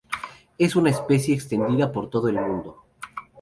[0.57, 2.83] Es una especie extendida por todo el mundo.